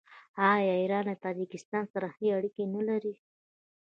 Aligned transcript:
آیا 0.53 0.73
ایران 0.81 1.03
له 1.09 1.15
تاجکستان 1.25 1.83
سره 1.93 2.07
ښې 2.15 2.27
اړیکې 2.37 2.63
نلري؟ 2.73 3.15